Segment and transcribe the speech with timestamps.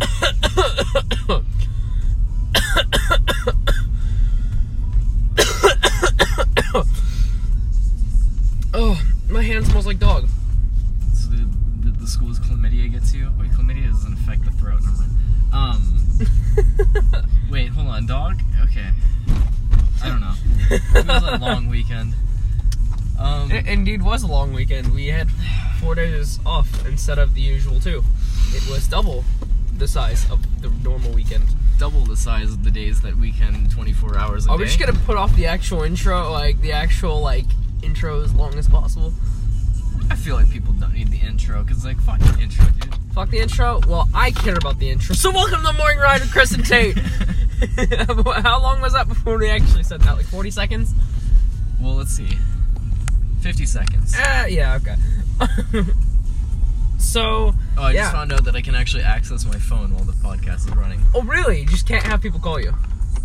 [8.74, 10.28] oh, my hand smells like dog.
[11.14, 11.46] So the,
[11.80, 13.30] the, the school's chlamydia gets you?
[13.38, 14.80] Wait, chlamydia doesn't affect the throat.
[14.82, 15.10] Never mind.
[15.52, 18.06] Um, wait, hold on.
[18.06, 18.40] Dog?
[18.62, 18.90] Okay.
[20.02, 20.34] I don't know.
[20.70, 22.14] It was a long weekend.
[23.18, 24.94] Um, It indeed was a long weekend.
[24.94, 25.28] We had
[25.80, 28.02] four days off instead of the usual two.
[28.52, 29.24] It was double
[29.80, 31.42] the size of the normal weekend.
[31.78, 34.64] double the size of the days that weekend, 24 hours a Are day.
[34.64, 37.46] we just gonna put off the actual intro, like the actual like
[37.82, 39.14] intro as long as possible?
[40.10, 42.94] I feel like people don't need the intro because, like, fuck the intro, dude.
[43.14, 43.80] Fuck the intro.
[43.88, 45.14] Well, I care about the intro.
[45.14, 46.98] So welcome to the morning ride with Chris and Tate.
[48.42, 50.16] How long was that before we actually said that?
[50.16, 50.94] Like 40 seconds?
[51.80, 52.36] well, let's see.
[53.40, 54.14] 50 seconds.
[54.14, 54.96] Uh, yeah, okay.
[56.98, 58.00] so, Oh, I yeah.
[58.02, 61.00] just found out that I can actually access my phone while the podcast is running.
[61.14, 61.60] oh really?
[61.60, 62.74] You just can't have people call you.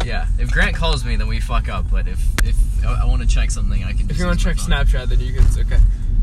[0.05, 1.85] Yeah, if Grant calls me, then we fuck up.
[1.91, 4.01] But if if I, I want to check something, I can.
[4.01, 4.57] If just you want to check.
[4.57, 5.45] Snapchat, then you can.
[5.59, 5.79] Okay.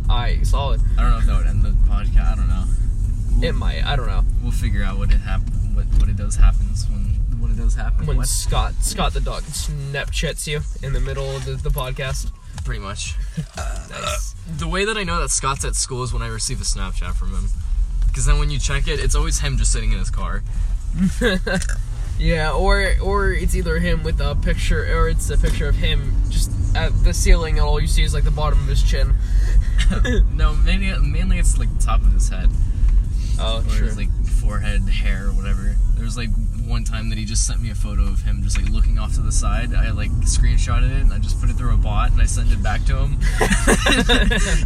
[0.08, 0.80] Alright, solid.
[0.98, 2.32] I don't know if that would end the podcast.
[2.32, 3.46] I don't know.
[3.46, 3.84] It might.
[3.84, 4.24] I don't know.
[4.42, 5.52] We'll figure out what it happen.
[5.74, 7.00] What what it does happens when
[7.40, 8.06] when it does happen.
[8.06, 8.28] When What?
[8.28, 12.30] Scott Scott the dog Snapchats you in the middle of the, the podcast.
[12.64, 13.14] Pretty much.
[13.90, 14.34] Nice.
[14.58, 17.14] The way that I know that Scott's at school is when I receive a Snapchat
[17.14, 17.48] from him.
[18.12, 20.42] Because then when you check it, it's always him just sitting in his car.
[22.18, 26.12] yeah, or or it's either him with a picture, or it's a picture of him
[26.28, 29.14] just at the ceiling, and all you see is like the bottom of his chin.
[30.34, 32.50] no, mainly mainly it's like the top of his head.
[33.40, 35.74] Oh, or his like forehead hair or whatever.
[35.94, 36.28] There was like
[36.66, 39.14] one time that he just sent me a photo of him just like looking off
[39.14, 39.74] to the side.
[39.74, 42.52] I like screenshotted it and I just put it through a bot and I sent
[42.52, 43.18] it back to him.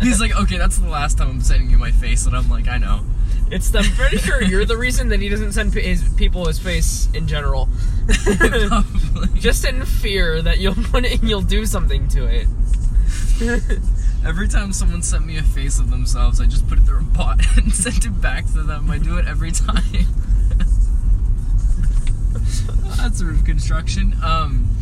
[0.03, 2.66] He's like, okay, that's the last time I'm sending you my face, and I'm like,
[2.66, 3.03] I know.
[3.50, 3.74] It's.
[3.74, 7.28] I'm pretty sure you're the reason that he doesn't send his people his face in
[7.28, 7.69] general.
[9.34, 12.48] Just in fear that you'll put it and you'll do something to it.
[14.26, 17.03] Every time someone sent me a face of themselves, I just put it through a
[17.03, 18.91] bot and sent it back to them.
[18.91, 19.84] I do it every time.
[22.97, 24.16] That's a roof construction.
[24.25, 24.75] Um.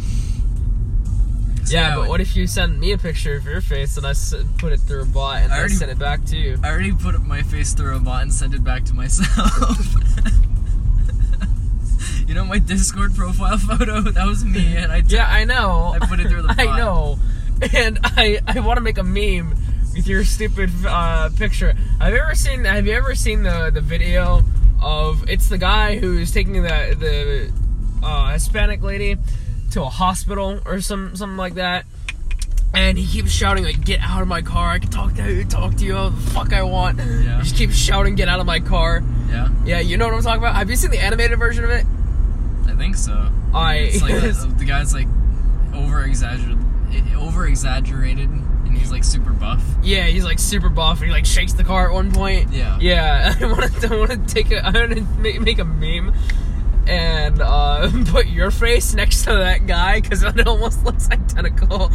[1.70, 4.34] Yeah, but what if you send me a picture of your face and I s-
[4.58, 6.58] put it through a bot and I I, already- send it back to you?
[6.62, 9.94] I already put my face through a bot and sent it back to myself.
[12.26, 14.00] you know my Discord profile photo?
[14.00, 15.97] That was me, and I took- Yeah, I know.
[16.00, 16.58] I put it through the bot.
[16.60, 16.78] I bot.
[16.78, 17.19] know.
[17.72, 19.50] And I I want to make a meme
[19.94, 21.72] with your stupid uh, picture.
[22.00, 24.42] Have you ever seen Have you ever seen the the video
[24.82, 27.52] of it's the guy who's taking the the
[28.06, 29.16] uh, Hispanic lady
[29.75, 31.85] to a hospital or some something like that.
[32.73, 34.71] And he keeps shouting like, "Get out of my car!
[34.71, 37.37] I can talk to you, talk to you, all the fuck I want." Yeah.
[37.37, 40.23] He just keeps shouting, "Get out of my car!" yeah, Yeah, you know what I'm
[40.23, 40.57] talking about.
[40.57, 41.87] Have you seen the animated version of it?
[42.67, 43.31] I think so.
[43.53, 45.07] I It's like the, the guy's like
[45.73, 46.59] over exaggerated,
[47.17, 49.62] over exaggerated, and he's like super buff.
[49.83, 52.53] Yeah, he's like super buff and he like shakes the car at one point.
[52.53, 52.77] Yeah.
[52.81, 55.65] Yeah, I want to I want to take a I want to make, make a
[55.65, 56.12] meme
[56.87, 61.91] and uh, put your face next to that guy because it almost looks identical.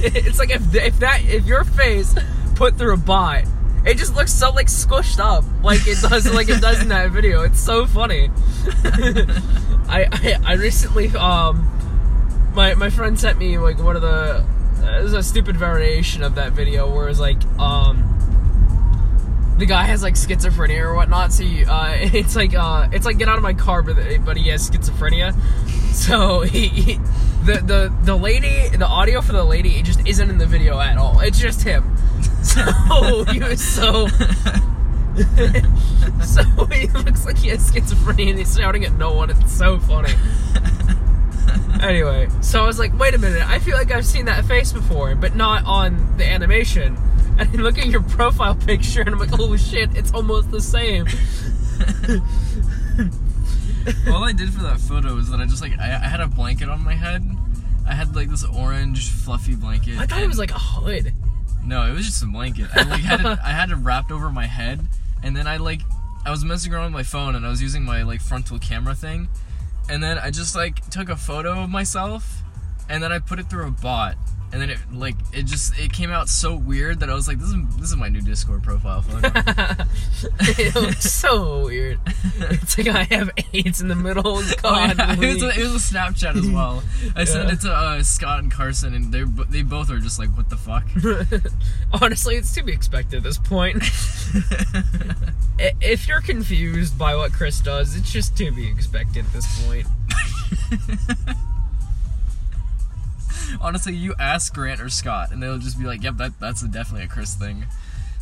[0.00, 2.14] it's like if if that if your face
[2.54, 3.44] put through a bot,
[3.84, 7.10] it just looks so like squished up like it does like it does in that
[7.10, 7.42] video.
[7.42, 8.30] It's so funny.
[9.88, 11.66] I, I I recently um
[12.54, 14.44] my my friend sent me like one of the
[14.82, 18.17] it was a stupid variation of that video where it's like um
[19.58, 23.18] the guy has like schizophrenia or whatnot so you, uh, it's like uh it's like
[23.18, 25.34] get out of my car but, but he has schizophrenia.
[25.88, 26.94] So he, he
[27.44, 30.78] the the the lady the audio for the lady it just isn't in the video
[30.78, 31.18] at all.
[31.20, 31.96] It's just him.
[32.42, 34.06] So he was so
[36.24, 39.30] so he looks like he has schizophrenia and he's shouting at no one.
[39.30, 40.12] It's so funny.
[41.80, 44.72] Anyway, so I was like, wait a minute, I feel like I've seen that face
[44.72, 46.96] before, but not on the animation.
[47.38, 51.06] I look at your profile picture and I'm like, oh shit, it's almost the same.
[54.12, 56.26] All I did for that photo was that I just like I, I had a
[56.26, 57.24] blanket on my head.
[57.86, 59.98] I had like this orange fluffy blanket.
[59.98, 61.12] I thought it was like a hood.
[61.64, 62.68] No, it was just a blanket.
[62.74, 64.80] I like had it, I had it wrapped over my head,
[65.22, 65.82] and then I like
[66.26, 68.94] I was messing around with my phone, and I was using my like frontal camera
[68.94, 69.28] thing,
[69.88, 72.42] and then I just like took a photo of myself,
[72.88, 74.16] and then I put it through a bot,
[74.52, 77.38] and then it like it just it came out so weird that I was like,
[77.38, 79.28] this is this is my new Discord profile photo.
[80.40, 82.00] it looks so weird.
[82.38, 84.22] It's like I have AIDS in the middle.
[84.24, 85.12] Oh, God, yeah.
[85.20, 86.82] it, was a, it was a Snapchat as well.
[87.14, 90.30] I sent it to uh, Scott and Carson, and they they both are just like,
[90.36, 90.84] "What the fuck?"
[92.02, 93.82] Honestly, it's to be expected at this point.
[95.80, 99.86] If you're confused by what Chris does, it's just to be expected at this point.
[103.60, 106.68] Honestly, you ask Grant or Scott, and they'll just be like, "Yep, that that's a,
[106.68, 107.64] definitely a Chris thing."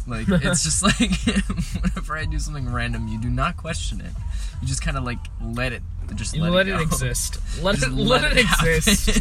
[0.07, 0.99] Like it's just like
[1.83, 4.13] whenever I do something random, you do not question it.
[4.61, 5.83] You just kind of like let it
[6.15, 7.41] just let, let, it, it, exist.
[7.63, 9.21] Let Just it let, it, exist.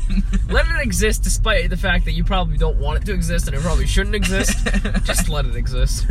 [0.52, 3.58] let it exist, despite the fact that you probably don't want it to exist and
[3.58, 4.68] it probably shouldn't exist.
[5.04, 6.06] just let it exist.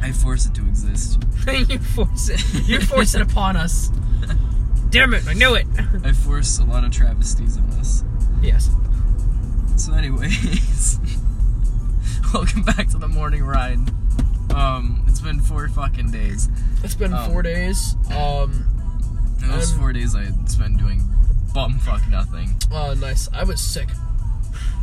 [0.00, 1.22] I force it to exist.
[1.46, 2.66] you force it.
[2.66, 3.90] You force it upon us.
[4.88, 5.28] Damn it!
[5.28, 5.66] I knew it.
[6.02, 8.02] I force a lot of travesties on us.
[8.42, 8.70] Yes.
[9.76, 10.98] So, anyways,
[12.34, 13.78] welcome back to the morning ride.
[14.54, 16.48] Um, it's been four fucking days.
[16.82, 17.96] It's been Um, four days.
[18.10, 18.66] Um.
[19.38, 21.02] Those Um, four days I spent doing
[21.54, 22.56] bum fuck nothing.
[22.70, 23.28] Oh, nice.
[23.32, 23.88] I was sick.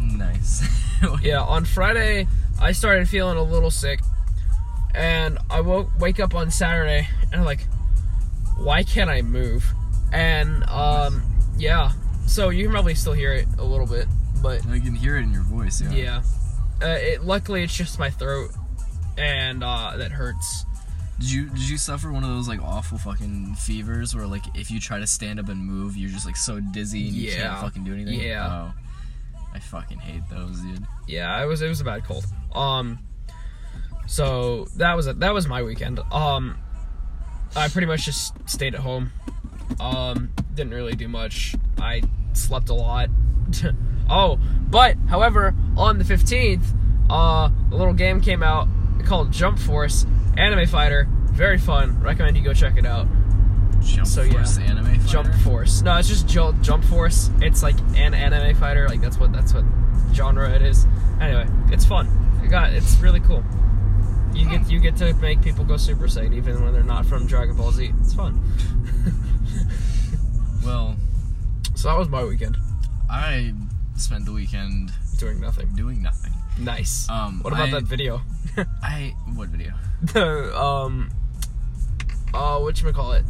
[0.01, 0.63] Nice.
[1.21, 1.41] Yeah.
[1.41, 2.27] On Friday,
[2.59, 3.99] I started feeling a little sick,
[4.95, 7.67] and I woke wake up on Saturday and I'm like,
[8.57, 9.63] why can't I move?
[10.11, 11.21] And um,
[11.59, 11.91] yeah.
[12.27, 14.05] So you can probably still hear it a little bit,
[14.43, 15.81] but I can hear it in your voice.
[15.81, 15.91] Yeah.
[15.91, 16.21] yeah.
[16.81, 18.51] Uh, it luckily it's just my throat,
[19.17, 20.65] and uh, that hurts.
[21.19, 24.69] Did you did you suffer one of those like awful fucking fevers where like if
[24.69, 27.47] you try to stand up and move, you're just like so dizzy and you Yeah.
[27.47, 28.19] can't fucking do anything?
[28.19, 28.47] Yeah.
[28.47, 28.73] Oh.
[29.55, 30.85] I fucking hate those, dude.
[31.07, 32.25] Yeah, it was it was a bad cold.
[32.53, 32.99] Um,
[34.05, 35.99] so that was a, that was my weekend.
[36.11, 36.57] Um,
[37.55, 39.11] I pretty much just stayed at home.
[39.79, 41.55] Um, didn't really do much.
[41.79, 42.01] I
[42.33, 43.09] slept a lot.
[44.09, 44.39] oh,
[44.69, 46.65] but however, on the fifteenth,
[47.09, 48.67] uh, a little game came out
[49.05, 50.05] called Jump Force
[50.35, 51.07] Anime Fighter.
[51.31, 52.01] Very fun.
[52.01, 53.07] Recommend you go check it out.
[53.81, 54.33] Jump So, yeah.
[54.33, 55.07] Force anime fighter?
[55.07, 55.81] Jump Force.
[55.83, 57.29] No, it's just Jump Jump Force.
[57.39, 58.89] It's like an anime fighter.
[58.89, 59.63] Like that's what that's what
[60.13, 60.87] genre it is.
[61.21, 62.09] Anyway, it's fun.
[62.43, 63.43] You got it's really cool.
[64.33, 67.27] You get you get to make people go Super Saiyan even when they're not from
[67.27, 67.93] Dragon Ball Z.
[68.01, 68.41] It's fun.
[70.67, 70.95] Well,
[71.75, 72.57] So that was my weekend.
[73.09, 73.53] I
[73.95, 75.67] spent the weekend Doing nothing.
[75.75, 76.33] doing nothing.
[76.59, 77.07] Nice.
[77.09, 78.21] Um, what about I- that video?
[78.83, 79.73] I what video?
[80.13, 81.09] the um
[82.33, 83.23] uh what you call it?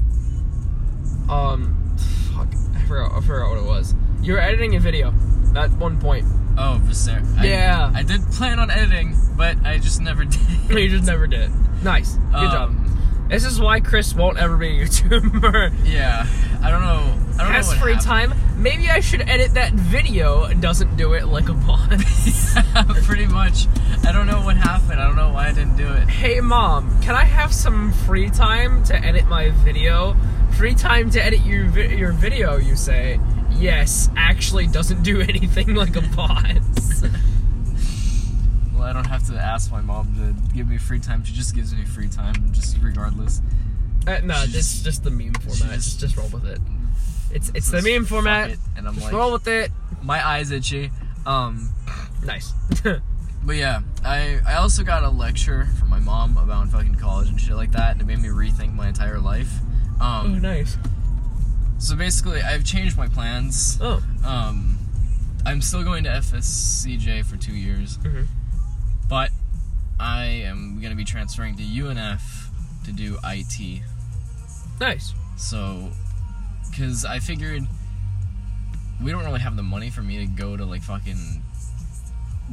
[1.29, 1.95] Um
[2.33, 3.93] fuck I forgot I forgot what it was.
[4.21, 5.13] You were editing a video
[5.55, 6.25] at one point.
[6.57, 7.91] Oh, Viser- I, Yeah.
[7.93, 10.39] I did plan on editing, but I just never did.
[10.69, 11.51] you just never did.
[11.83, 12.15] Nice.
[12.15, 12.69] Good job.
[12.69, 15.73] Um, This is why Chris won't ever be a YouTuber.
[15.85, 16.25] Yeah,
[16.63, 17.13] I don't know.
[17.39, 18.01] I don't Has free happened.
[18.33, 18.33] time.
[18.61, 20.51] Maybe I should edit that video.
[20.53, 22.55] Doesn't do it like a boss.
[23.05, 23.67] Pretty much.
[24.05, 24.99] I don't know what happened.
[24.99, 26.07] I don't know why I didn't do it.
[26.09, 30.15] hey mom, can I have some free time to edit my video?
[30.57, 33.19] Free time to edit your vi- your video, you say?
[33.51, 37.03] Yes, actually doesn't do anything like a boss.
[38.73, 41.23] Well, I don't have to ask my mom to give me free time.
[41.23, 43.41] She just gives me free time, just regardless.
[44.07, 45.75] uh, no, She just just- the meme format.
[45.75, 46.59] Just just roll with it.
[47.31, 48.51] It's it's the meme format.
[48.51, 48.59] it.
[48.77, 49.71] And I'm Just like, roll with it.
[50.01, 50.91] my eyes itchy.
[51.25, 51.69] Um,
[52.25, 52.51] Nice.
[53.43, 57.39] but yeah, I I also got a lecture from my mom about fucking college and
[57.39, 59.49] shit like that, and it made me rethink my entire life.
[60.01, 60.77] oh, Um, nice.
[61.79, 63.77] so basically, I've changed my plans.
[63.81, 64.01] Oh.
[64.25, 64.77] Um,
[65.45, 68.23] I'm still going to FSCJ for two years, hmm
[69.09, 69.29] but
[69.99, 72.49] I am going to be transferring to UNF
[72.85, 73.81] to do IT.
[74.81, 75.13] Nice.
[75.37, 75.91] So,
[76.77, 77.63] because I figured
[79.03, 81.41] we don't really have the money for me to go to like fucking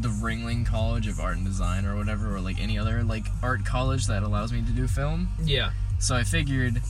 [0.00, 3.64] the Ringling College of Art and Design or whatever, or like any other like art
[3.64, 5.28] college that allows me to do film.
[5.44, 5.70] Yeah.
[5.98, 6.80] So I figured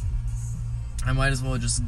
[1.04, 1.82] I might as well just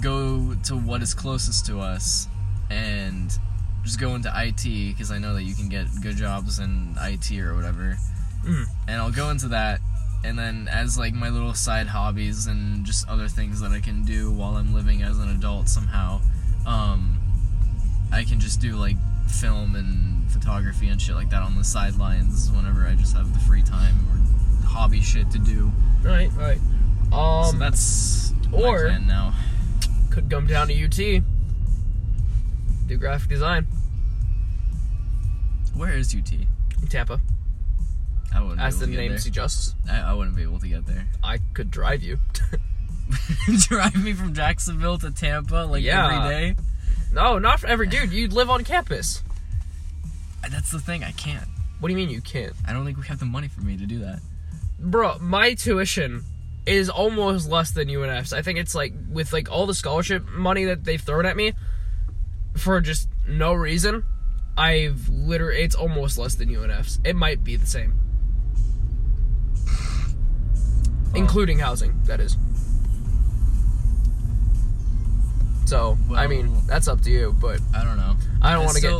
[0.00, 2.28] go to what is closest to us
[2.70, 3.36] and
[3.84, 7.30] just go into IT because I know that you can get good jobs in IT
[7.40, 7.96] or whatever.
[8.44, 8.66] Mhm.
[8.86, 9.80] And I'll go into that
[10.24, 14.04] and then as like my little side hobbies and just other things that I can
[14.04, 16.20] do while I'm living as an adult somehow,
[16.66, 17.18] um,
[18.12, 18.96] I can just do like
[19.28, 23.38] film and photography and shit like that on the sidelines whenever I just have the
[23.40, 25.70] free time or hobby shit to do.
[26.02, 26.30] Right.
[26.34, 26.58] Right.
[27.12, 27.52] Um.
[27.52, 29.34] so that's or- my plan now.
[30.10, 31.22] could come down to UT.
[32.86, 33.66] Do graphic design.
[35.74, 36.32] Where is UT?
[36.88, 37.20] Tampa.
[38.34, 39.74] I wouldn't As be the name get suggests.
[39.90, 41.06] I, I wouldn't be able to get there.
[41.22, 42.18] I could drive you.
[43.68, 46.06] Drive me from Jacksonville to Tampa like Yeah.
[46.26, 46.62] every day.
[47.10, 48.12] No, not for every dude.
[48.12, 49.22] You live on campus.
[50.50, 51.02] That's the thing.
[51.04, 51.48] I can't.
[51.80, 52.52] What do you mean you can't?
[52.66, 54.20] I don't think we have the money for me to do that.
[54.78, 56.24] Bro, my tuition
[56.66, 58.32] is almost less than UNF's.
[58.34, 61.54] I think it's like with like all the scholarship money that they've thrown at me
[62.58, 64.04] for just no reason.
[64.56, 67.00] I've literally it's almost less than UNF's.
[67.04, 67.94] It might be the same.
[71.28, 72.36] Including housing, that is.
[75.66, 78.16] So, I mean, that's up to you, but I don't know.
[78.40, 78.92] I don't want to get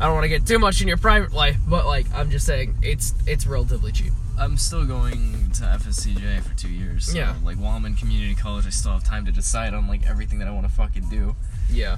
[0.00, 2.46] I don't want to get too much in your private life, but like I'm just
[2.46, 4.12] saying it's it's relatively cheap.
[4.38, 7.06] I'm still going to FSCJ for two years.
[7.06, 7.34] So, Yeah.
[7.44, 10.38] Like while I'm in community college, I still have time to decide on like everything
[10.40, 11.36] that I want to fucking do.
[11.70, 11.96] Yeah.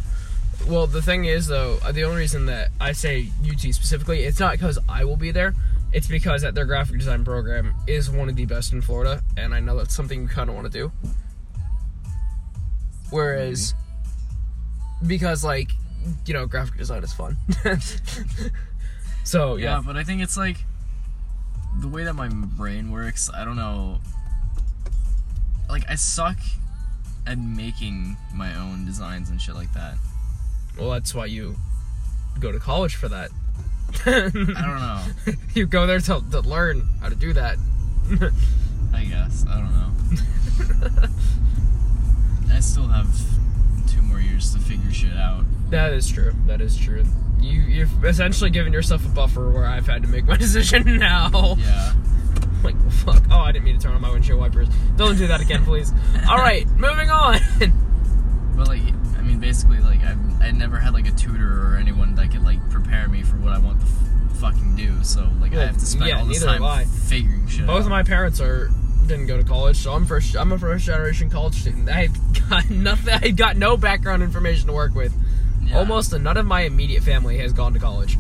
[0.67, 4.53] Well, the thing is, though, the only reason that I say UT specifically, it's not
[4.53, 5.55] because I will be there.
[5.93, 9.55] It's because that their graphic design program is one of the best in Florida, and
[9.55, 10.93] I know that's something you kind of want to do.
[13.11, 13.75] Whereas,
[15.07, 15.71] because like,
[16.27, 17.39] you know, graphic design is fun.
[19.25, 20.59] so Yeah, yeah, but I think it's like
[21.81, 23.31] the way that my brain works.
[23.33, 23.99] I don't know.
[25.69, 26.37] Like I suck
[27.27, 29.95] at making my own designs and shit like that.
[30.79, 31.57] well, that's why you
[32.41, 33.31] go to college for that.
[34.07, 35.03] I don't know.
[35.55, 37.59] you go there to, to learn how to do that.
[38.95, 41.09] I guess I don't know.
[42.55, 43.09] I still have
[43.89, 45.45] two more years to figure shit out.
[45.71, 46.33] That is true.
[46.47, 47.05] That is true.
[47.41, 51.57] You you've essentially given yourself a buffer where I've had to make my decision now.
[51.59, 51.93] Yeah.
[52.65, 53.23] Like well, fuck.
[53.31, 54.69] Oh, I didn't mean to turn on my windshield wipers.
[54.97, 55.93] Don't do that again, please.
[56.29, 57.39] All right, moving on.
[58.57, 58.83] But like,
[59.39, 62.59] I basically, like, I've I never had like a tutor or anyone that could like
[62.71, 65.03] prepare me for what I want to f- fucking do.
[65.05, 66.85] So like, I have to spend yeah, all this time I.
[66.85, 67.83] figuring shit Both out.
[67.83, 68.71] of my parents are
[69.07, 70.37] didn't go to college, so I'm first.
[70.37, 71.89] I'm a first generation college student.
[71.89, 72.17] I've
[72.51, 73.15] got nothing.
[73.23, 75.15] I got no background information to work with.
[75.65, 75.79] Yeah.
[75.79, 78.19] Almost none of my immediate family has gone to college.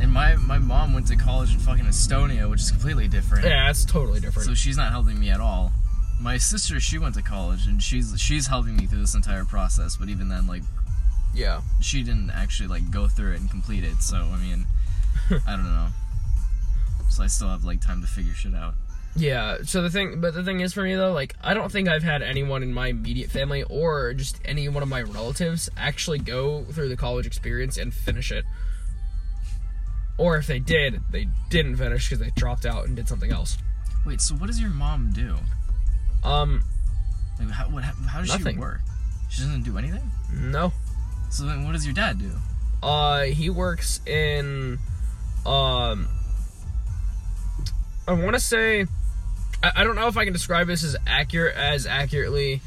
[0.00, 3.44] And my my mom went to college in fucking Estonia, which is completely different.
[3.44, 4.46] Yeah, it's totally different.
[4.48, 5.72] So she's not helping me at all.
[6.20, 9.96] My sister, she went to college, and she's she's helping me through this entire process.
[9.96, 10.62] But even then, like,
[11.34, 11.62] yeah.
[11.80, 14.02] she didn't actually like go through it and complete it.
[14.02, 14.66] So I mean,
[15.46, 15.88] I don't know.
[17.08, 18.74] So I still have like time to figure shit out.
[19.16, 19.58] Yeah.
[19.64, 22.02] So the thing, but the thing is for me though, like I don't think I've
[22.02, 26.64] had anyone in my immediate family or just any one of my relatives actually go
[26.64, 28.44] through the college experience and finish it.
[30.18, 33.56] Or if they did, they didn't finish because they dropped out and did something else.
[34.04, 35.36] Wait, so what does your mom do?
[36.24, 36.62] Um,
[37.38, 38.56] Like, how what, how does Nothing.
[38.56, 38.80] she work?
[39.28, 40.10] She doesn't do anything.
[40.32, 40.72] no.
[41.30, 42.32] So then, what does your dad do?
[42.82, 44.78] Uh, he works in,
[45.46, 46.08] um,
[48.08, 48.86] I want to say,
[49.62, 52.60] I, I don't know if I can describe this as accurate as accurately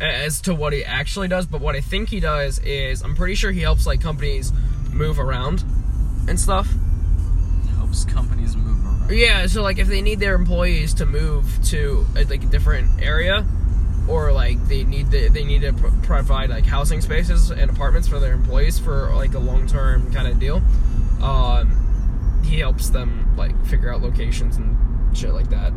[0.00, 3.34] as to what he actually does, but what I think he does is I'm pretty
[3.34, 4.52] sure he helps like companies
[4.92, 5.64] move around
[6.28, 6.68] and stuff.
[7.76, 8.71] Helps companies move.
[9.12, 13.02] Yeah, so like if they need their employees to move to uh, like a different
[13.02, 13.44] area,
[14.08, 18.08] or like they need the, they need to pro- provide like housing spaces and apartments
[18.08, 20.62] for their employees for like a long term kind of deal,
[21.22, 25.72] um, he helps them like figure out locations and shit like that.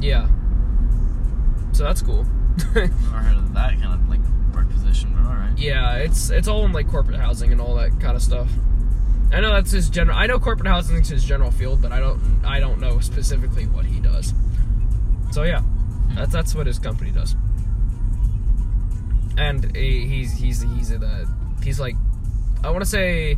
[0.00, 0.28] Yeah.
[1.72, 2.24] So that's cool.
[2.74, 4.20] Never heard of that kind of like
[4.54, 5.52] work position, but all right.
[5.56, 8.48] yeah, it's it's all in like corporate housing and all that kind of stuff.
[9.32, 10.16] I know that's his general.
[10.16, 12.20] I know corporate housing is his general field, but I don't.
[12.44, 14.32] I don't know specifically what he does.
[15.32, 16.14] So yeah, hmm.
[16.14, 17.34] that's that's what his company does.
[19.36, 21.28] And he, he's he's he's the
[21.62, 21.96] he's like,
[22.62, 23.36] I want to say.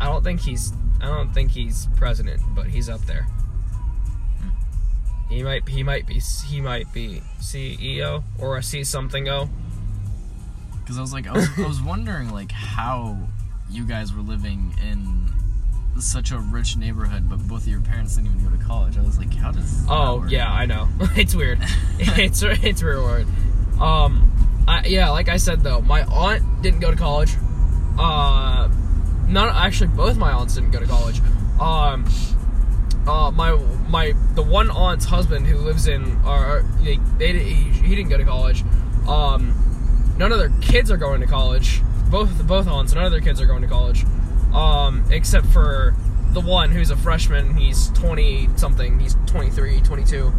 [0.00, 0.72] I don't think he's.
[1.00, 3.26] I don't think he's president, but he's up there.
[5.28, 5.68] He might.
[5.68, 6.20] He might be.
[6.46, 9.48] He might be CEO or a C something O.
[10.80, 13.18] Because I was like, I was, I was wondering like how
[13.70, 15.30] you guys were living in
[16.00, 18.98] such a rich neighborhood, but both of your parents didn't even go to college.
[18.98, 19.84] I was like, how does?
[19.86, 20.88] that Oh yeah, I know.
[21.16, 21.58] it's weird.
[21.98, 23.26] it's it's weird.
[23.80, 24.30] Um,
[24.66, 27.34] I, yeah, like I said though, my aunt didn't go to college.
[27.98, 28.68] Uh,
[29.28, 29.54] none.
[29.54, 31.20] Actually, both my aunts didn't go to college.
[31.60, 32.04] Um,
[33.06, 33.56] uh, my
[33.88, 38.16] my the one aunt's husband who lives in or they, they he, he didn't go
[38.16, 38.64] to college.
[39.06, 39.54] Um,
[40.18, 41.82] none of their kids are going to college.
[42.14, 44.04] Both both aunts, none of their kids are going to college.
[44.54, 45.96] Um, except for
[46.30, 47.56] the one who's a freshman.
[47.56, 49.00] He's 20 something.
[49.00, 50.32] He's 23, 22.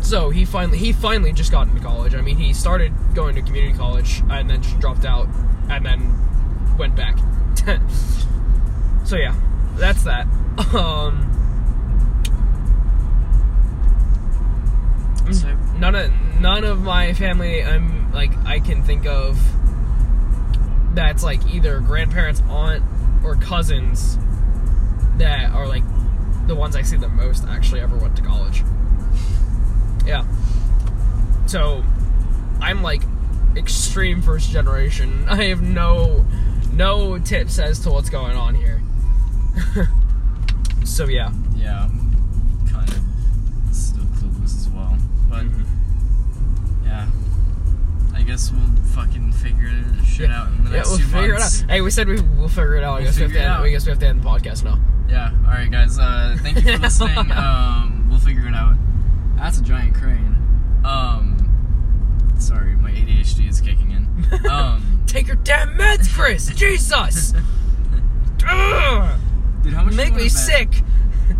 [0.00, 2.14] So he finally he finally just got into college.
[2.14, 5.28] I mean, he started going to community college and then just dropped out
[5.68, 7.18] and then went back.
[9.04, 9.34] so yeah,
[9.76, 10.26] that's that.
[10.74, 11.26] Um,
[15.30, 16.10] So- none of
[16.40, 19.38] none of my family I'm like I can think of
[20.98, 22.82] that's like either grandparents, aunt,
[23.22, 24.18] or cousins
[25.18, 25.84] that are like
[26.48, 28.64] the ones I see the most actually ever went to college.
[30.04, 30.26] Yeah.
[31.46, 31.84] So
[32.60, 33.02] I'm like
[33.56, 35.24] extreme first generation.
[35.28, 36.26] I have no
[36.72, 38.82] no tips as to what's going on here.
[40.84, 41.30] so yeah.
[41.54, 44.98] Yeah, I'm kind of still clueless as well.
[45.30, 45.62] But Mm-hmm.
[48.28, 49.72] Yeah, I guess we'll fucking figure
[50.04, 51.60] shit out in the Yeah, next we'll few figure months.
[51.60, 51.70] it out.
[51.70, 52.94] Hey, we said we, we'll figure it out.
[52.94, 53.48] I We'll guess we have to end.
[53.52, 54.78] I guess we have to end the podcast now.
[55.08, 55.32] Yeah.
[55.46, 55.98] All right, guys.
[55.98, 57.32] Uh, thank you for listening.
[57.32, 58.76] um, we'll figure it out.
[59.36, 60.36] That's a giant crane.
[60.84, 61.36] Um,
[62.38, 64.08] sorry, my ADHD is kicking in.
[64.50, 66.46] Um, Take your damn meds, Chris.
[66.54, 67.32] Jesus.
[69.62, 69.92] Dude, how much?
[69.92, 70.82] you make me sick.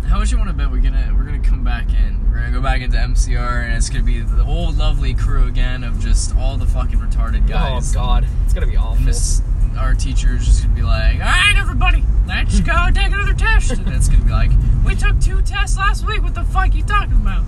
[0.07, 2.29] How much you want to bet we're gonna we're gonna come back in?
[2.31, 5.83] We're gonna go back into MCR, and it's gonna be the old lovely crew again
[5.83, 7.95] of just all the fucking retarded guys.
[7.95, 8.97] Oh God, it's gonna be awful.
[8.97, 9.41] And this,
[9.77, 13.71] our teacher is just gonna be like, "All right, everybody, let's go take another test."
[13.71, 14.51] And it's gonna be like,
[14.85, 16.21] "We took two tests last week.
[16.21, 17.43] What the fuck are you talking about?"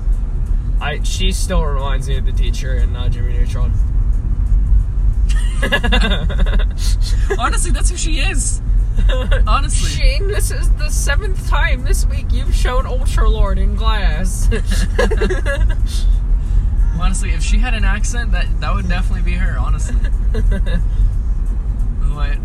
[0.79, 3.71] I she still reminds me of the teacher in uh, Jimmy Neutron.
[7.37, 8.61] Honestly, that's who she is.
[9.47, 9.89] Honestly.
[9.89, 14.49] Shane, this is the seventh time this week you've shown Ultra Lord in glass.
[16.99, 19.57] Honestly, if she had an accent, that that would definitely be her.
[19.57, 19.95] Honestly.
[22.13, 22.37] But,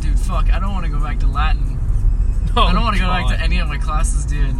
[0.00, 1.78] dude, fuck, I don't want to go back to Latin.
[2.56, 4.56] Oh, I don't want to go back to any of my classes, dude.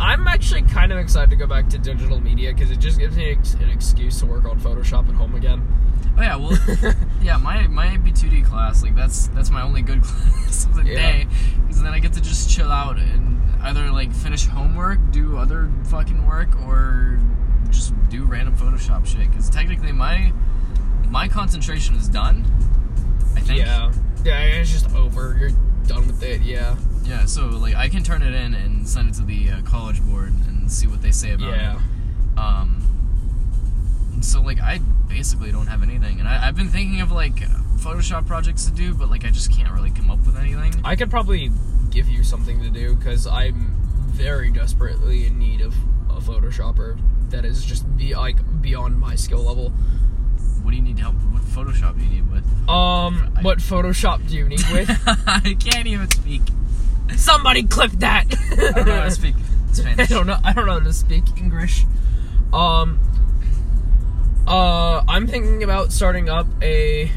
[0.00, 3.16] I'm actually kind of excited to go back to digital media because it just gives
[3.16, 5.62] me an excuse to work on Photoshop at home again.
[6.16, 6.58] Oh yeah, well,
[7.22, 10.94] yeah, my my AP2D class, like that's that's my only good class of the Yeah.
[10.96, 11.26] day,
[11.62, 15.70] because then I get to just chill out and either like finish homework, do other
[15.84, 17.18] fucking work, or
[17.70, 19.28] just do random Photoshop shit.
[19.30, 20.32] Because technically, my
[21.08, 22.44] my concentration is done.
[23.36, 23.60] I think.
[23.60, 23.92] Yeah,
[24.24, 25.36] yeah, it's just over.
[25.38, 25.50] You're
[25.86, 26.42] done with it.
[26.42, 27.24] Yeah, Yeah.
[27.24, 30.32] So like, I can turn it in and send it to the uh, college board
[30.46, 31.76] and see what they say about yeah.
[31.76, 32.38] it.
[32.38, 32.84] Um.
[34.20, 37.36] So like, I basically don't have anything, and I, I've been thinking of like
[37.78, 40.74] Photoshop projects to do, but like, I just can't really come up with anything.
[40.84, 41.50] I could probably
[41.90, 43.74] give you something to do because I'm
[44.08, 45.74] very desperately in need of
[46.10, 46.98] a Photoshopper
[47.30, 49.70] that is just be like beyond my skill level.
[50.62, 51.14] What do you need help?
[51.14, 52.68] What Photoshop do you need with?
[52.68, 54.90] Um, what Photoshop do you need with?
[55.06, 56.42] I can't even speak.
[57.16, 58.26] Somebody clip that.
[58.52, 59.34] I don't know how to speak
[59.72, 59.98] Spanish.
[60.10, 60.38] I don't know.
[60.44, 61.84] I don't know how to speak English.
[62.52, 62.98] Um.
[64.48, 67.12] Uh, I'm thinking about starting up a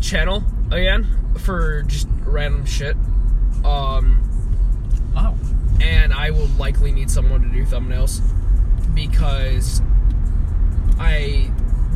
[0.00, 1.06] channel again
[1.38, 2.96] for just random shit.
[3.64, 4.20] Um,
[5.16, 5.36] Oh,
[5.80, 8.20] and I will likely need someone to do thumbnails
[8.94, 9.82] because
[10.98, 11.50] I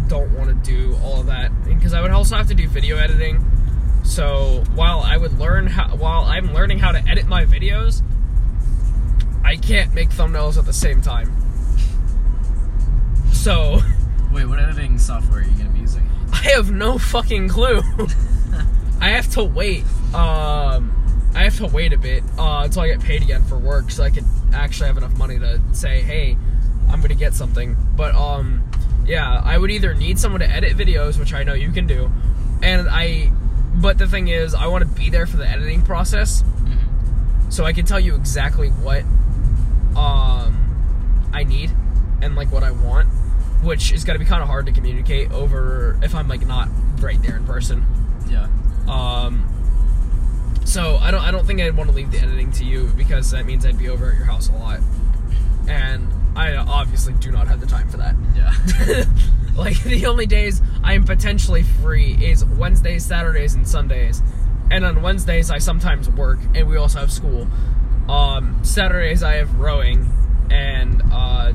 [0.08, 2.96] don't want to do all of that because I would also have to do video
[2.96, 3.42] editing.
[4.02, 8.02] So while I would learn how, while I'm learning how to edit my videos,
[9.42, 11.32] I can't make thumbnails at the same time.
[13.32, 13.80] So
[14.34, 16.02] wait, what editing software are you gonna be using?
[16.32, 17.82] I have no fucking clue.
[19.00, 19.84] I have to wait.
[20.12, 20.90] Um,
[21.34, 24.02] I have to wait a bit uh, until I get paid again for work, so
[24.02, 26.36] I could actually have enough money to say, "Hey,
[26.90, 28.68] I'm gonna get something." But um,
[29.06, 32.10] yeah, I would either need someone to edit videos, which I know you can do,
[32.62, 33.30] and I.
[33.76, 36.44] But the thing is, I want to be there for the editing process,
[37.48, 39.02] so I can tell you exactly what
[39.96, 41.70] um I need
[42.22, 43.08] and like what I want,
[43.62, 46.68] which is gonna be kind of hard to communicate over if I'm like not
[47.00, 47.84] right there in person.
[48.28, 48.48] Yeah.
[48.88, 49.48] Um,
[50.64, 53.30] so I don't I don't think I'd want to leave the editing to you because
[53.30, 54.80] that means I'd be over at your house a lot,
[55.68, 58.16] and I obviously do not have the time for that.
[58.34, 59.04] Yeah.
[59.56, 64.22] like the only days I am potentially free is Wednesdays, Saturdays, and Sundays.
[64.70, 67.46] And on Wednesdays I sometimes work, and we also have school.
[68.08, 70.10] Um, Saturdays I have rowing,
[70.50, 71.52] and uh,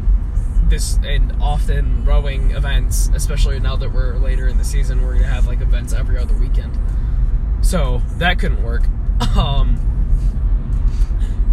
[0.70, 3.10] this and often rowing events.
[3.14, 6.36] Especially now that we're later in the season, we're gonna have like events every other
[6.36, 6.78] weekend.
[7.62, 8.84] So that couldn't work.
[9.36, 9.78] Um,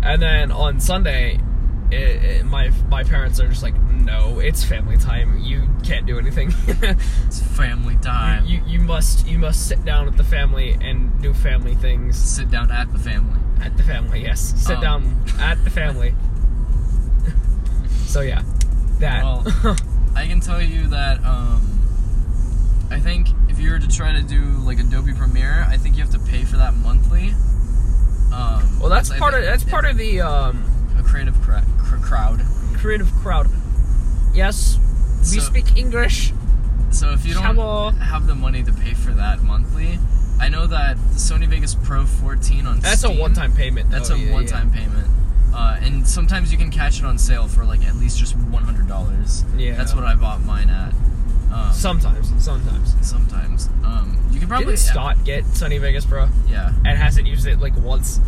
[0.02, 1.40] and then on Sunday,
[1.90, 5.38] it, it, my my parents are just like, no, it's family time.
[5.38, 6.52] You can't do anything.
[6.68, 8.44] it's family time.
[8.46, 12.50] you you must you must sit down with the family and do family things Sit
[12.50, 13.40] down at the family.
[13.60, 14.22] at the family.
[14.22, 14.82] Yes, sit Um.
[14.82, 16.14] down at the family.
[18.06, 18.42] so yeah,
[19.00, 19.22] that.
[19.22, 19.76] Well,
[20.16, 21.60] I can tell you that um,
[22.90, 26.02] I think if you were to try to do like Adobe Premiere, I think you
[26.02, 27.30] have to pay for that monthly.
[28.32, 30.64] Um, well, that's part of that's part of the um,
[30.98, 32.42] a creative cra- cr- crowd.
[32.76, 33.48] creative crowd.
[34.34, 34.78] Yes,
[35.20, 36.32] we So- speak English.
[36.90, 37.90] So if you don't Hello.
[37.90, 39.98] have the money to pay for that monthly,
[40.40, 43.90] I know that the Sony Vegas Pro 14 on That's a one-time payment.
[43.90, 45.06] That's a yeah, one-time payment.
[45.54, 48.62] Uh, and sometimes you can catch it on sale for like at least just one
[48.62, 49.44] hundred dollars.
[49.56, 49.74] Yeah.
[49.76, 50.92] that's what I bought mine at.
[51.52, 52.94] Um, Sometimes, sometimes.
[53.08, 53.68] sometimes.
[53.84, 57.60] Um, you can probably Didn't Scott get Sony Vegas Pro Yeah, and hasn't used it
[57.60, 58.20] like once?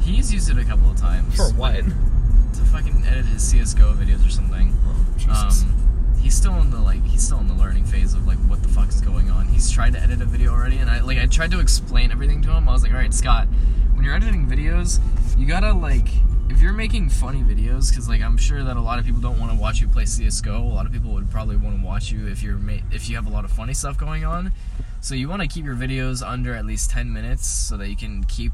[0.00, 1.74] he's used it a couple of times For what?
[1.84, 4.74] to fucking edit his CS:GO videos or something.
[5.18, 5.62] Jesus.
[5.62, 8.62] Um, he's still in the like he's still in the learning phase of like what
[8.62, 9.46] the fuck is going on.
[9.48, 12.42] He's tried to edit a video already, and I like I tried to explain everything
[12.42, 12.68] to him.
[12.68, 13.46] I was like, all right, Scott,
[13.94, 14.98] when you're editing videos,
[15.40, 16.06] you gotta like
[16.50, 19.40] if you're making funny videos, because like I'm sure that a lot of people don't
[19.40, 20.58] want to watch you play CS:GO.
[20.58, 23.16] A lot of people would probably want to watch you if you're ma- if you
[23.16, 24.52] have a lot of funny stuff going on.
[25.00, 27.96] So you want to keep your videos under at least 10 minutes so that you
[27.96, 28.52] can keep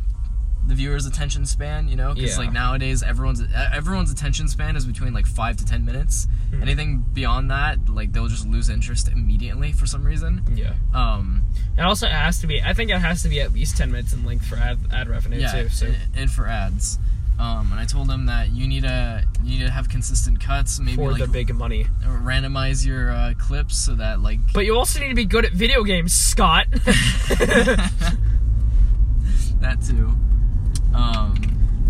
[0.67, 2.13] the viewer's attention span, you know?
[2.15, 2.39] Because Yeah.
[2.45, 6.27] like nowadays everyone's everyone's attention span is between like 5 to 10 minutes.
[6.51, 6.63] Hmm.
[6.63, 10.43] Anything beyond that, like they'll just lose interest immediately for some reason.
[10.55, 10.75] yeah.
[10.95, 11.43] Um
[11.79, 12.61] It also has to be.
[12.63, 15.09] I think it has to be at least ten minutes in length for ad, ad
[15.09, 15.69] revenue yeah, too.
[15.69, 16.99] So and, and for ads.
[17.39, 20.81] Um, and I told them that you need to you need to have consistent cuts,
[20.81, 21.87] maybe for like the big money.
[22.03, 25.53] randomize your uh, clips so that like But you also need to be good at
[25.53, 26.67] video games, Scott.
[29.61, 30.17] that too.
[30.97, 31.35] Um,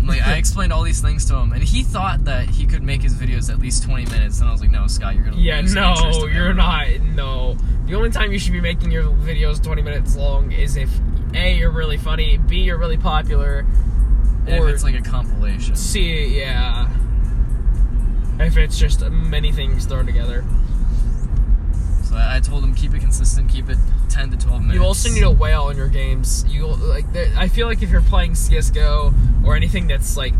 [0.05, 3.01] like I explained all these things to him, and he thought that he could make
[3.01, 4.39] his videos at least twenty minutes.
[4.39, 6.87] And I was like, "No, Scott, you're gonna yeah, no, you're not.
[7.15, 10.89] No, the only time you should be making your videos twenty minutes long is if
[11.33, 13.65] a you're really funny, b you're really popular,
[14.45, 15.75] If or it's like a compilation.
[15.75, 16.89] c yeah.
[18.39, 20.45] If it's just many things thrown together.
[22.03, 23.77] So I told him keep it consistent, keep it
[24.09, 24.75] ten to twelve minutes.
[24.75, 26.45] You also need a whale in your games.
[26.47, 27.05] You like.
[27.15, 29.13] I feel like if you're playing CS:GO
[29.45, 30.33] or anything that's like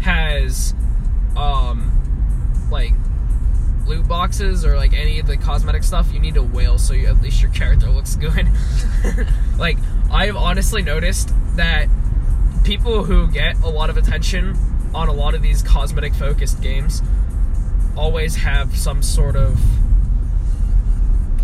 [0.00, 0.74] has,
[1.36, 1.92] um,
[2.70, 2.94] like
[3.86, 7.06] loot boxes or like any of the cosmetic stuff, you need a whale so you,
[7.06, 8.48] at least your character looks good.
[9.58, 9.78] like
[10.10, 11.88] I've honestly noticed that
[12.64, 14.56] people who get a lot of attention
[14.94, 17.02] on a lot of these cosmetic focused games
[17.96, 19.58] always have some sort of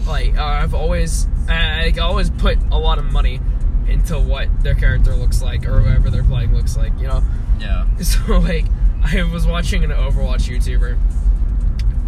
[0.06, 3.40] like uh, I've always I always put a lot of money
[3.88, 7.22] into what their character looks like or whoever they're playing looks like, you know.
[7.60, 7.86] Yeah.
[8.02, 8.66] So like
[9.02, 10.98] I was watching an Overwatch YouTuber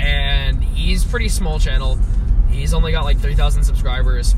[0.00, 1.98] and he's pretty small channel.
[2.50, 4.34] He's only got like 3,000 subscribers.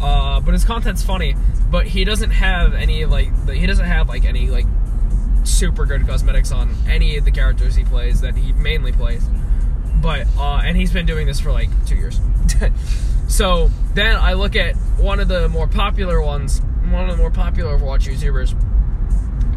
[0.00, 1.34] Uh, but his content's funny,
[1.70, 4.66] but he doesn't have any like he doesn't have like any like
[5.44, 9.26] super good cosmetics on any of the characters he plays that he mainly plays.
[10.04, 12.20] But uh, and he's been doing this for like two years.
[13.26, 17.30] so then I look at one of the more popular ones, one of the more
[17.30, 18.52] popular Overwatch YouTubers,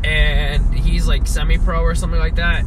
[0.06, 2.62] and he's like semi-pro or something like that,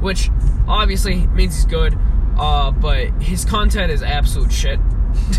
[0.00, 0.30] which
[0.68, 1.98] obviously means he's good.
[2.38, 4.78] Uh, but his content is absolute shit.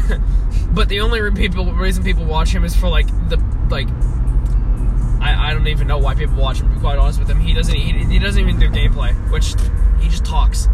[0.72, 3.38] but the only people reason people watch him is for like the
[3.70, 3.88] like.
[5.22, 6.68] I, I don't even know why people watch him.
[6.68, 9.56] To be quite honest with him, he doesn't he, he doesn't even do gameplay, which
[10.02, 10.68] he just talks.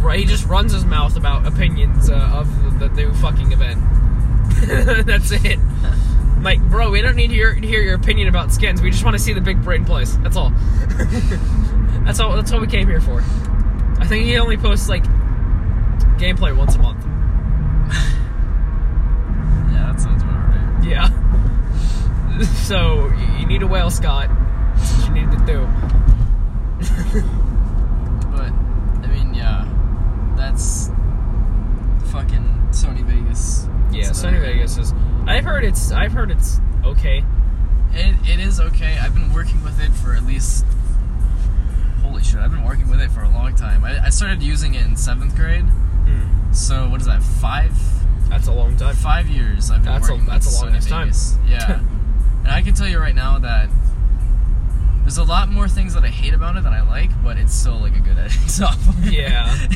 [0.00, 0.20] Right.
[0.20, 3.80] He just runs his mouth about opinions uh, of the, the new fucking event.
[5.06, 5.58] That's it.
[6.40, 8.80] Like, bro, we don't need to hear, hear your opinion about skins.
[8.80, 10.16] We just want to see the big brain plays.
[10.22, 10.50] That's all.
[12.04, 12.36] that's all.
[12.36, 13.20] That's all we came here for.
[13.98, 15.02] I think he only posts like
[16.16, 17.04] gameplay once a month.
[19.72, 20.84] Yeah, that sounds about right.
[20.84, 22.44] Yeah.
[22.66, 24.30] So you need a whale, Scott.
[24.76, 25.66] That's what you need to do.
[28.30, 29.64] But I mean, yeah,
[30.58, 30.88] that's
[32.12, 33.68] fucking Sony Vegas.
[33.92, 34.92] Yeah, So- Sony Vegas is.
[35.26, 35.92] I've heard it's.
[35.92, 37.24] I've heard it's okay.
[37.92, 38.98] It, it is okay.
[38.98, 40.64] I've been working with it for at least.
[42.02, 42.40] Holy shit!
[42.40, 43.84] I've been working with it for a long time.
[43.84, 45.64] I, I started using it in seventh grade.
[45.64, 46.52] Hmm.
[46.52, 47.22] So what is that?
[47.22, 47.72] Five
[48.28, 48.94] That's a long time.
[48.96, 49.70] five years.
[49.70, 51.06] I've been That's a- working that's with a long Sony ass time.
[51.06, 51.38] Vegas.
[51.46, 51.80] Yeah,
[52.44, 53.68] and I can tell you right now that
[55.02, 57.54] there's a lot more things that I hate about it than I like, but it's
[57.54, 59.10] still like a good editing software.
[59.12, 59.54] Yeah.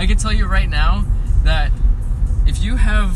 [0.00, 1.04] I can tell you right now
[1.44, 1.70] that
[2.46, 3.10] if you have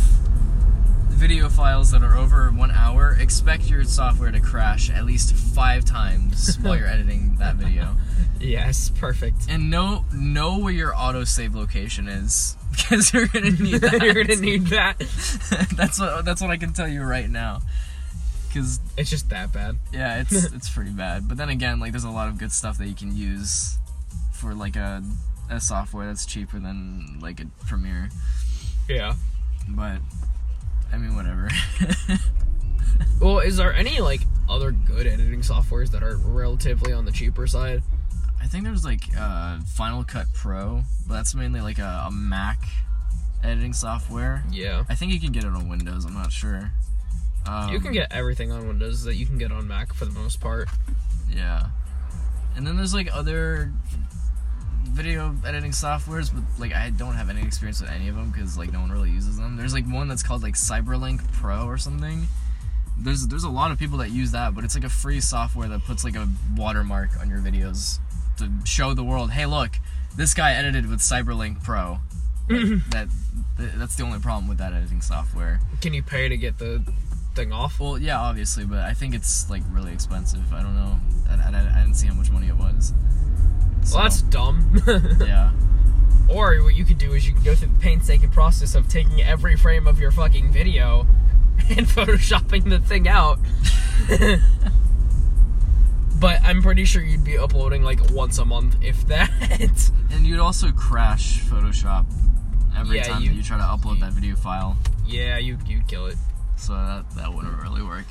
[1.08, 5.86] video files that are over one hour, expect your software to crash at least five
[5.86, 7.96] times while you're editing that video.
[8.38, 9.46] Yes, perfect.
[9.48, 14.02] And know know where your autosave location is because you're gonna need that.
[14.02, 14.98] You're gonna need that.
[15.76, 17.62] that's what that's what I can tell you right now.
[18.48, 19.78] Because It's just that bad.
[19.90, 21.28] yeah, it's it's pretty bad.
[21.28, 23.78] But then again, like there's a lot of good stuff that you can use
[24.34, 25.02] for like a
[25.50, 28.08] a software that's cheaper than like a Premiere.
[28.88, 29.14] Yeah.
[29.68, 29.98] But
[30.92, 31.48] I mean, whatever.
[33.20, 37.46] Well, is there any like other good editing softwares that are relatively on the cheaper
[37.46, 37.82] side?
[38.42, 42.58] I think there's like uh, Final Cut Pro, but that's mainly like a, a Mac
[43.42, 44.44] editing software.
[44.50, 44.84] Yeah.
[44.88, 46.04] I think you can get it on Windows.
[46.04, 46.72] I'm not sure.
[47.46, 50.12] Um, you can get everything on Windows that you can get on Mac for the
[50.12, 50.68] most part.
[51.30, 51.68] Yeah.
[52.56, 53.72] And then there's like other
[54.84, 58.56] video editing softwares, but like I don't have any experience with any of them because
[58.56, 59.56] like no one really uses them.
[59.56, 62.26] There's like one that's called like Cyberlink Pro or something.
[62.98, 65.68] There's there's a lot of people that use that, but it's like a free software
[65.68, 67.98] that puts like a watermark on your videos
[68.38, 69.72] to show the world, hey look,
[70.16, 71.98] this guy edited with Cyberlink Pro.
[72.48, 73.08] Like, that
[73.56, 75.60] that's the only problem with that editing software.
[75.80, 76.82] Can you pay to get the
[77.34, 77.80] thing off?
[77.80, 80.52] Well, yeah, obviously, but I think it's like really expensive.
[80.52, 80.98] I don't know.
[81.28, 82.92] I, I, I didn't see how much money it was.
[83.84, 84.82] So, Well, that's dumb.
[85.20, 85.50] yeah.
[86.28, 89.20] Or what you could do is you can go through the painstaking process of taking
[89.22, 91.06] every frame of your fucking video
[91.68, 93.38] and photoshopping the thing out.
[96.20, 99.30] but I'm pretty sure you'd be uploading like once a month, if that.
[100.10, 102.06] And you'd also crash Photoshop
[102.76, 104.76] every Yeah, time you- that you try to upload that video file.
[105.06, 106.16] yeah, you you'd kill it.
[106.56, 108.06] So that that wouldn't really work.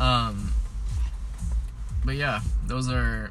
[0.00, 0.52] Um,
[2.04, 3.30] but yeah, those are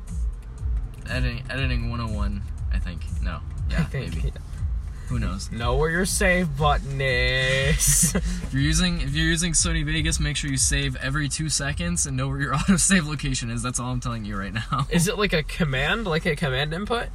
[1.09, 2.41] editing editing 101.
[2.73, 4.15] I think no, yeah, think.
[4.15, 4.33] maybe.
[5.09, 5.51] Who knows?
[5.51, 8.15] Know where your save button is.
[8.15, 12.05] If you're using if you're using Sony Vegas, make sure you save every two seconds
[12.05, 13.61] and know where your autosave location is.
[13.63, 14.87] That's all I'm telling you right now.
[14.89, 17.07] is it like a command, like a command input?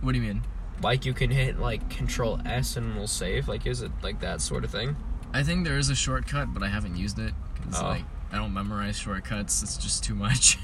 [0.00, 0.42] what do you mean?
[0.82, 3.48] Like you can hit like Control S and it'll save.
[3.48, 4.96] Like is it like that sort of thing?
[5.32, 7.86] I think there is a shortcut, but I haven't used it because Oh.
[7.88, 9.62] like I don't memorize shortcuts.
[9.62, 10.58] It's just too much.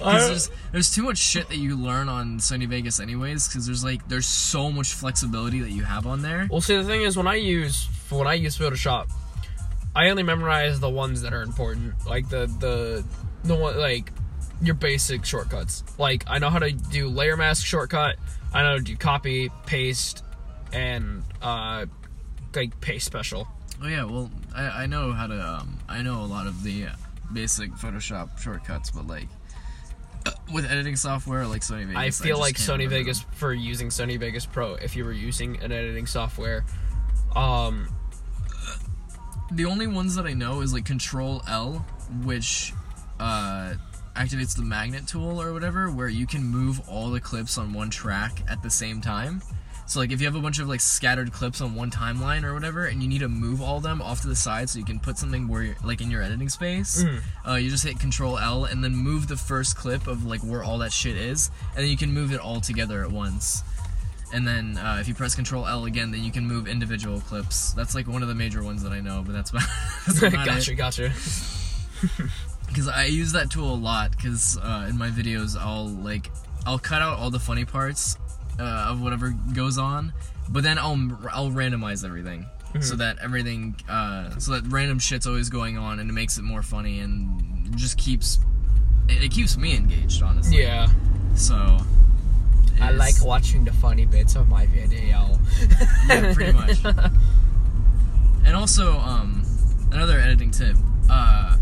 [0.00, 3.84] 'Cause there's, there's too much shit that you learn on Sony Vegas anyways because there's
[3.84, 6.46] like there's so much flexibility that you have on there.
[6.50, 9.10] Well, see, the thing is, when I use when I use Photoshop,
[9.94, 13.04] I only memorize the ones that are important, like the the
[13.44, 14.12] the one like
[14.62, 15.82] your basic shortcuts.
[15.98, 18.16] Like I know how to do layer mask shortcut.
[18.52, 20.22] I know how to do copy, paste,
[20.72, 21.86] and uh,
[22.54, 23.48] like paste special.
[23.82, 26.86] Oh yeah, well I, I know how to um I know a lot of the
[27.32, 29.28] basic Photoshop shortcuts, but like
[30.52, 33.30] with editing software like Sony Vegas, I feel just like Sony Vegas them.
[33.32, 34.74] for using Sony Vegas Pro.
[34.74, 36.64] If you were using an editing software,
[37.34, 37.88] um,
[39.52, 41.84] The only ones that I know is like Control L,
[42.24, 42.72] which
[43.20, 43.74] uh,
[44.16, 47.90] activates the magnet tool or whatever, where you can move all the clips on one
[47.90, 49.42] track at the same time.
[49.86, 52.54] So like if you have a bunch of like scattered clips on one timeline or
[52.54, 54.98] whatever, and you need to move all them off to the side so you can
[54.98, 57.04] put something where you're, like in your editing space,
[57.46, 60.64] uh, you just hit Control L and then move the first clip of like where
[60.64, 63.62] all that shit is, and then you can move it all together at once.
[64.32, 67.72] And then uh, if you press Control L again, then you can move individual clips.
[67.74, 69.62] That's like one of the major ones that I know, but that's about,
[70.06, 70.76] that's about gotcha, it.
[70.76, 71.12] gotcha.
[72.66, 74.10] Because I use that tool a lot.
[74.12, 76.30] Because uh, in my videos, I'll like
[76.66, 78.16] I'll cut out all the funny parts
[78.58, 80.12] uh, of whatever goes on,
[80.48, 80.98] but then I'll
[81.32, 82.46] I'll randomize everything
[82.80, 86.42] so that everything uh, so that random shit's always going on, and it makes it
[86.42, 88.38] more funny and just keeps
[89.08, 90.22] it, it keeps me engaged.
[90.22, 90.88] Honestly, Yeah,
[91.34, 91.78] So.
[92.80, 95.38] I like watching the funny bits of my video.
[96.08, 96.78] yeah, pretty much.
[98.44, 99.42] And also, um,
[99.90, 100.76] another editing tip:
[101.08, 101.56] uh,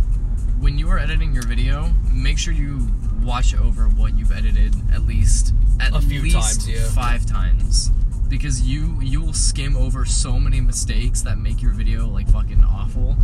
[0.62, 2.86] when you are editing your video, make sure you
[3.22, 6.88] watch over what you've edited at least at A few least times, yeah.
[6.90, 7.90] five times,
[8.28, 12.62] because you you will skim over so many mistakes that make your video like fucking
[12.62, 13.16] awful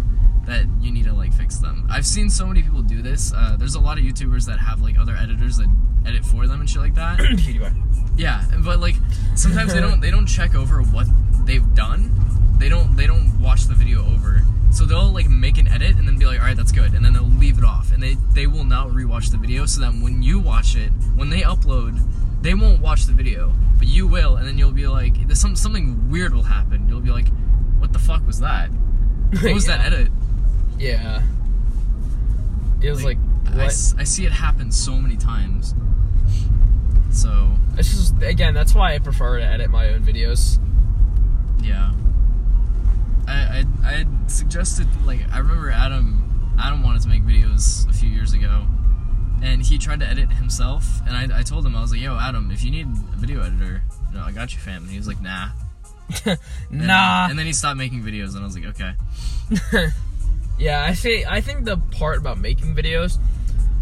[0.46, 1.86] that you need to like fix them.
[1.88, 3.32] I've seen so many people do this.
[3.32, 5.68] Uh, there's a lot of YouTubers that have like other editors that
[6.06, 7.20] edit for them and shit like that.
[8.16, 8.96] Yeah, but like
[9.36, 11.06] sometimes they don't they don't check over what
[11.44, 12.10] they've done.
[12.58, 14.42] They don't they don't watch the video over.
[14.70, 17.04] So they'll like make an edit and then be like, all right, that's good, and
[17.04, 19.64] then they'll leave it off, and they they will not rewatch the video.
[19.66, 21.98] So that when you watch it, when they upload,
[22.42, 25.56] they won't watch the video, but you will, and then you'll be like, there's some
[25.56, 26.88] something weird will happen.
[26.88, 27.28] You'll be like,
[27.78, 28.68] what the fuck was that?
[29.42, 29.86] What was that Yeah.
[29.86, 30.08] edit?
[30.78, 31.22] Yeah.
[32.80, 33.66] It was like, I, what?
[33.66, 35.74] s- I see it happen so many times.
[37.10, 40.58] So It's just again, that's why I prefer to edit my own videos.
[41.62, 41.92] Yeah.
[43.28, 47.92] I I I had suggested like I remember Adam Adam wanted to make videos a
[47.92, 48.66] few years ago,
[49.42, 50.84] and he tried to edit himself.
[51.06, 53.40] And I, I told him I was like, Yo, Adam, if you need a video
[53.42, 54.82] editor, no, I got you, fam.
[54.82, 55.50] And he was like, Nah.
[56.26, 56.38] And-
[56.70, 57.28] Nah.
[57.30, 58.92] And then he stopped making videos, and I was like, Okay.
[60.58, 61.24] Yeah, I see.
[61.24, 63.16] I think the part about making videos,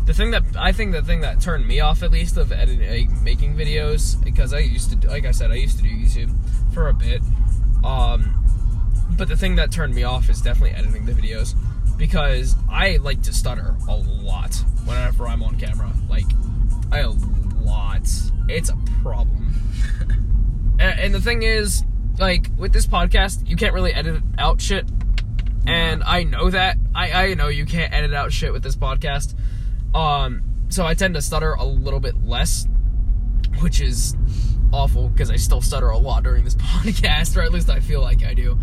[0.04, 3.08] the thing that I think the thing that turned me off at least of editing,
[3.08, 5.88] like, making videos, because I used to, do- like I said, I used to do
[5.88, 6.34] YouTube
[6.74, 7.22] for a bit.
[7.82, 8.44] Um,
[9.16, 11.54] but the thing that turned me off is definitely editing the videos,
[11.96, 15.92] because I like to stutter a lot whenever I'm on camera.
[16.08, 16.26] Like,
[16.92, 18.08] I a lot.
[18.48, 19.52] It's a problem.
[20.78, 21.82] A- and the thing is,
[22.18, 24.86] like with this podcast, you can't really edit out shit.
[25.66, 26.76] And I know that.
[26.94, 29.34] I I know you can't edit out shit with this podcast.
[29.94, 32.66] Um, so I tend to stutter a little bit less,
[33.60, 34.14] which is
[34.72, 38.00] awful because I still stutter a lot during this podcast, or at least I feel
[38.00, 38.58] like I do.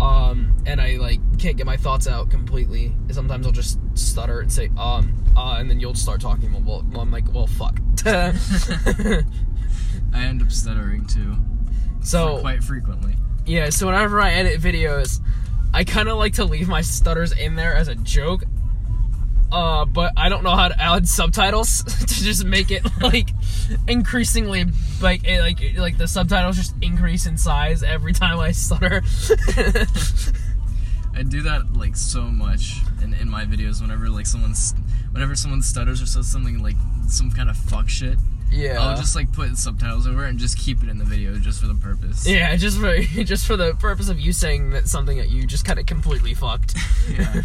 [0.00, 2.94] Um, and I like can't get my thoughts out completely.
[3.10, 6.52] Sometimes I'll just stutter and say um, uh, and then you'll start talking.
[6.52, 7.78] Well, well I'm like, well, fuck.
[8.06, 9.24] I
[10.14, 11.36] end up stuttering too,
[12.02, 13.14] so quite frequently.
[13.46, 15.20] Yeah, so whenever I edit videos,
[15.72, 18.44] I kind of like to leave my stutters in there as a joke.
[19.52, 23.30] Uh, but I don't know how to add subtitles to just make it like
[23.86, 24.64] increasingly
[25.00, 29.02] like eh, like like the subtitles just increase in size every time I stutter.
[31.16, 34.74] I do that like so much in, in my videos whenever like someone's
[35.12, 36.76] whenever someone stutters or says something like
[37.08, 38.18] some kind of fuck shit.
[38.50, 38.80] yeah.
[38.80, 41.60] I'll just like put subtitles over it and just keep it in the video just
[41.60, 42.26] for the purpose.
[42.26, 45.64] yeah, just for just for the purpose of you saying that something that you just
[45.64, 46.74] kind of completely fucked.
[47.08, 47.42] Yeah.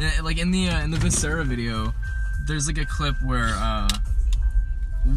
[0.00, 1.92] And, like in the uh, in the Viscera video,
[2.46, 3.88] there's like a clip where uh,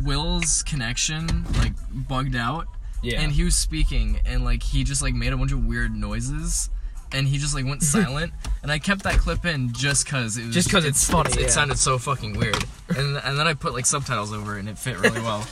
[0.04, 2.68] Will's connection like bugged out,
[3.02, 3.22] Yeah.
[3.22, 6.70] and he was speaking, and like he just like made a bunch of weird noises,
[7.14, 10.46] and he just like went silent, and I kept that clip in just cause it
[10.48, 11.48] was Just 'cause it's funny, It, yeah.
[11.48, 14.78] sounded so fucking weird, and and then I put like subtitles over it, and it
[14.78, 15.46] fit really well.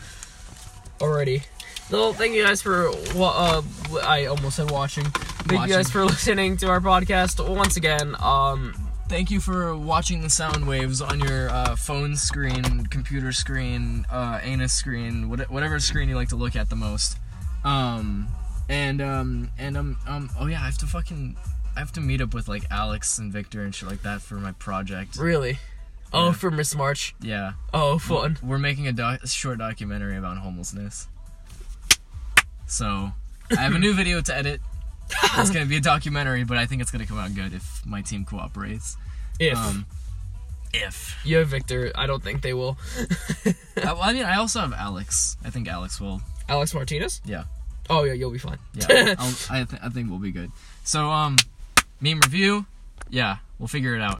[1.02, 1.44] already.
[1.89, 3.62] Well, thank you guys for uh,
[4.04, 5.06] I almost said watching.
[5.06, 8.15] Thank you guys for listening to our podcast once again.
[8.22, 8.74] Um,
[9.12, 14.39] Thank you for watching the sound waves on your uh, phone screen, computer screen, uh,
[14.41, 17.17] anus screen, whatever screen you like to look at the most.
[17.65, 18.30] Um,
[18.69, 21.36] and um, and um, um, oh yeah, I have to fucking,
[21.76, 24.36] I have to meet up with like Alex and Victor and shit like that for
[24.36, 25.17] my project.
[25.17, 25.60] really.
[26.13, 26.32] Oh, Yeah.
[26.34, 27.13] for Miss March.
[27.21, 28.38] Yeah, Oh, fun.
[28.43, 31.08] we're making a, doc- a short documentary about homelessness.
[32.65, 33.12] So,
[33.52, 34.62] I have a new video to edit.
[35.38, 38.02] It's gonna be a documentary, but I think it's gonna come out good if my
[38.02, 38.98] team cooperates.
[39.40, 39.86] If Um,
[40.74, 42.78] if you have Victor, I don't think they will.
[43.78, 45.36] I, I mean, I also have Alex.
[45.44, 46.22] I think Alex will.
[46.48, 47.22] Alex Martinez.
[47.26, 47.44] Yeah,
[47.90, 48.58] Oh yeah, you'll be fine.
[48.74, 49.16] yeah.
[49.20, 50.52] I'll, I, th- I think we'll be good.
[50.84, 51.38] So, um,
[52.00, 52.66] meme review.
[53.10, 54.10] Yeah, we'll figure it out.